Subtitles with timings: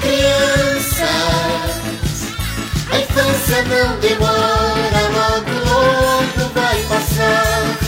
[0.00, 1.08] crianças.
[2.90, 7.87] A infância não demora, logo, logo vai passar.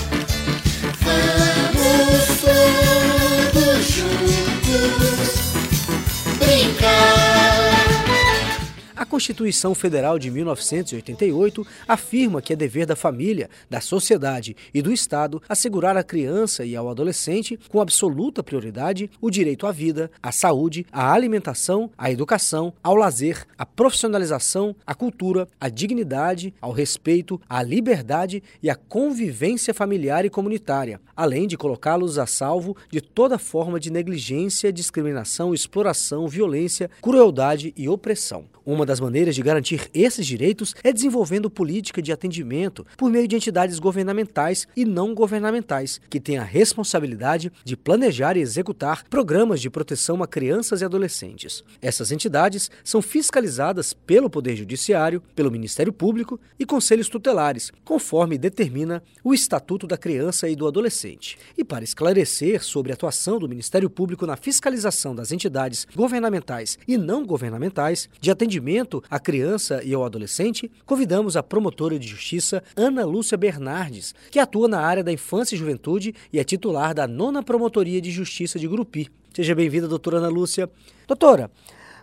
[9.11, 15.43] Constituição Federal de 1988 afirma que é dever da família, da sociedade e do Estado
[15.49, 20.87] assegurar à criança e ao adolescente, com absoluta prioridade, o direito à vida, à saúde,
[20.93, 27.65] à alimentação, à educação, ao lazer, à profissionalização, à cultura, à dignidade, ao respeito, à
[27.65, 33.81] liberdade e à convivência familiar e comunitária, além de colocá-los a salvo de toda forma
[33.81, 38.45] de negligência, discriminação, exploração, violência, crueldade e opressão.
[38.65, 43.37] Uma das maneiras de garantir esses direitos é desenvolvendo política de atendimento por meio de
[43.37, 49.71] entidades governamentais e não governamentais, que têm a responsabilidade de planejar e executar programas de
[49.71, 51.65] proteção a crianças e adolescentes.
[51.81, 59.03] Essas entidades são fiscalizadas pelo Poder Judiciário, pelo Ministério Público e conselhos tutelares, conforme determina
[59.25, 61.39] o Estatuto da Criança e do Adolescente.
[61.57, 66.97] E para esclarecer sobre a atuação do Ministério Público na fiscalização das entidades governamentais e
[66.97, 72.63] não governamentais de atendimento atendimento à criança e ao adolescente, convidamos a promotora de justiça
[72.75, 77.07] Ana Lúcia Bernardes, que atua na área da infância e juventude e é titular da
[77.07, 79.09] nona Promotoria de Justiça de Grupi.
[79.33, 80.69] Seja bem-vinda, doutora Ana Lúcia.
[81.07, 81.51] Doutora,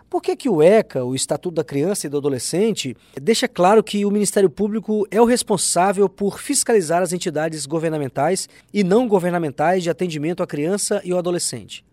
[0.08, 4.06] por que, que o ECA, o Estatuto da Criança e do Adolescente, deixa claro que
[4.06, 9.90] o Ministério Público é o responsável por fiscalizar as entidades governamentais e não governamentais de
[9.90, 11.84] atendimento à criança e ao adolescente?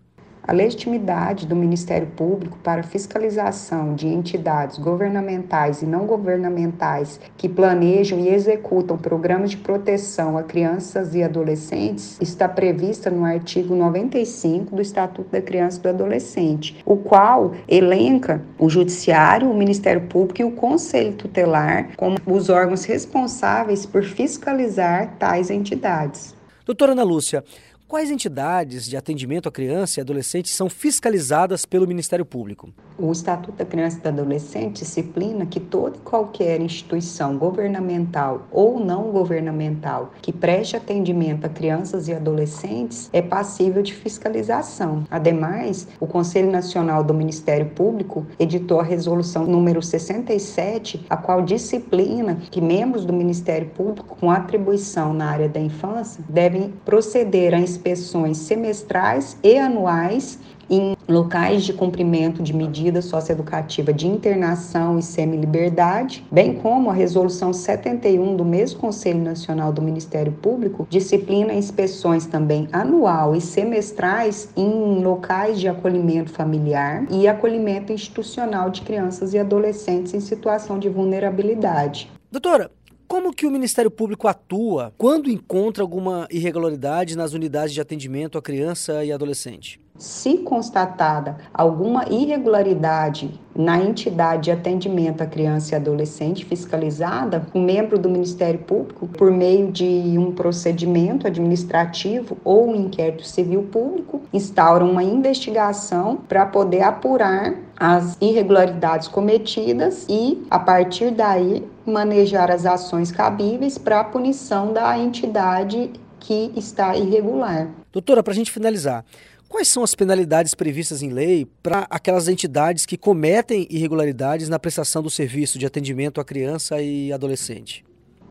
[0.48, 8.20] A legitimidade do Ministério Público para fiscalização de entidades governamentais e não governamentais que planejam
[8.20, 14.84] e executam programas de proteção a crianças e adolescentes está prevista no artigo 95 do
[14.84, 20.46] Estatuto da Criança e do Adolescente, o qual elenca o Judiciário, o Ministério Público e
[20.46, 26.36] o Conselho Tutelar como os órgãos responsáveis por fiscalizar tais entidades.
[26.66, 27.44] Doutora Ana Lúcia,
[27.88, 32.74] Quais entidades de atendimento à criança e adolescente são fiscalizadas pelo Ministério Público?
[32.98, 38.80] O Estatuto da Criança e do Adolescente disciplina que toda e qualquer instituição governamental ou
[38.80, 45.04] não governamental que preste atendimento a crianças e adolescentes é passível de fiscalização.
[45.12, 52.38] Ademais, o Conselho Nacional do Ministério Público editou a resolução número 67, a qual disciplina
[52.50, 58.38] que membros do Ministério Público com atribuição na área da infância devem proceder a inspeções
[58.38, 66.56] semestrais e anuais em locais de cumprimento de medida socioeducativa de internação e semi-liberdade, bem
[66.56, 73.36] como a Resolução 71 do mesmo Conselho Nacional do Ministério Público disciplina inspeções também anual
[73.36, 80.20] e semestrais em locais de acolhimento familiar e acolhimento institucional de crianças e adolescentes em
[80.20, 82.10] situação de vulnerabilidade.
[82.32, 82.72] Doutora,
[83.16, 88.42] como que o Ministério Público atua quando encontra alguma irregularidade nas unidades de atendimento à
[88.42, 89.80] criança e adolescente?
[89.98, 97.64] Se constatada alguma irregularidade na entidade de atendimento à criança e adolescente fiscalizada, o um
[97.64, 104.22] membro do Ministério Público, por meio de um procedimento administrativo ou um inquérito civil público,
[104.34, 112.66] instaura uma investigação para poder apurar as irregularidades cometidas e, a partir daí, manejar as
[112.66, 117.70] ações cabíveis para a punição da entidade que está irregular.
[117.94, 119.06] Doutora, para a gente finalizar,
[119.48, 125.02] Quais são as penalidades previstas em lei para aquelas entidades que cometem irregularidades na prestação
[125.02, 127.86] do serviço de atendimento à criança e adolescente?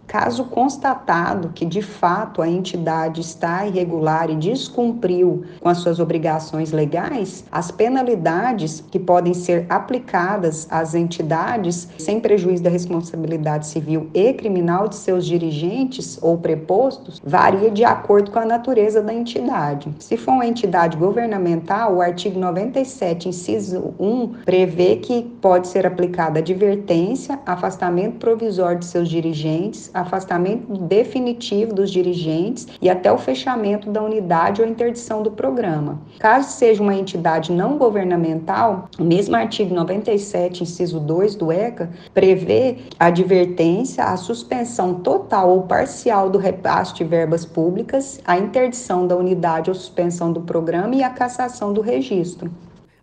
[0.06, 6.72] Caso constatado que de fato a entidade está irregular e descumpriu com as suas obrigações
[6.72, 14.32] legais, as penalidades que podem ser aplicadas às entidades, sem prejuízo da responsabilidade civil e
[14.34, 19.92] criminal de seus dirigentes ou prepostos, varia de acordo com a natureza da entidade.
[19.98, 26.40] Se for uma entidade governamental, o artigo 97, inciso 1, prevê que pode ser aplicada
[26.40, 34.02] advertência, afastamento provisório de seus dirigentes afastamento definitivo dos dirigentes e até o fechamento da
[34.02, 36.00] unidade ou interdição do programa.
[36.18, 42.78] Caso seja uma entidade não governamental, o mesmo artigo 97, inciso 2 do ECA, prevê
[42.98, 49.16] a advertência, a suspensão total ou parcial do repasse de verbas públicas, a interdição da
[49.16, 52.50] unidade ou suspensão do programa e a cassação do registro.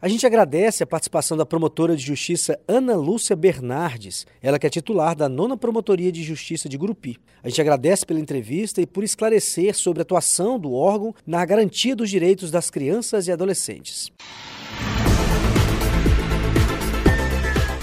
[0.01, 4.69] A gente agradece a participação da promotora de justiça Ana Lúcia Bernardes, ela que é
[4.69, 7.19] titular da nona Promotoria de Justiça de Gurupi.
[7.43, 11.95] A gente agradece pela entrevista e por esclarecer sobre a atuação do órgão na garantia
[11.95, 14.11] dos direitos das crianças e adolescentes.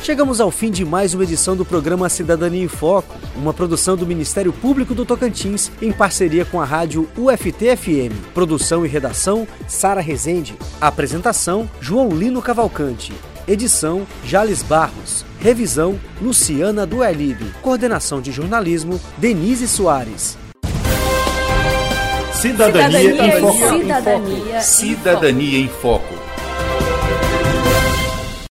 [0.09, 4.07] Chegamos ao fim de mais uma edição do programa Cidadania em Foco, uma produção do
[4.07, 8.33] Ministério Público do Tocantins em parceria com a rádio UFT-FM.
[8.33, 10.57] Produção e redação: Sara Rezende.
[10.81, 13.13] Apresentação: João Lino Cavalcante.
[13.47, 15.27] Edição: Jales Barros.
[15.41, 17.43] Revisão: Luciana Duelib.
[17.61, 20.39] Coordenação de jornalismo: Denise Soares.
[22.33, 23.79] Cidadania, Cidadania em Foco.
[23.79, 26.28] Cidadania em Cidadania em Foco.